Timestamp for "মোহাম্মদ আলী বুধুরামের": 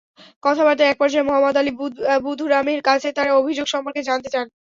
1.27-2.79